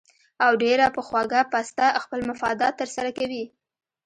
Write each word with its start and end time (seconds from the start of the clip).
او 0.43 0.51
ډېره 0.63 0.85
پۀ 0.95 1.01
خوږه 1.07 1.41
پسته 1.51 1.85
خپل 2.03 2.19
مفادات 2.29 2.73
تر 2.81 2.89
سره 2.95 3.09
کوي 3.17 3.43